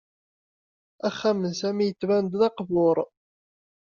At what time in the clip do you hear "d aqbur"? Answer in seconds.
2.39-2.97